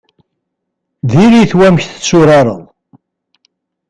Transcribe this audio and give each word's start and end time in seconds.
Diri-t 1.09 1.53
wamek 1.57 1.83
i 1.85 1.89
tetturareḍ. 1.93 2.61